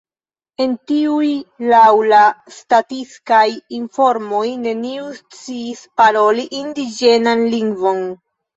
[0.63, 1.27] El tiuj
[1.73, 2.21] laŭ la
[2.55, 3.43] statistikaj
[3.81, 8.05] informoj neniu sciis paroli indiĝenan lingvon.